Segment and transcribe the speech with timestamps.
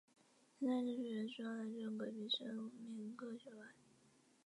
[0.59, 3.69] 生态池水源主要来自隔壁的生命科学馆。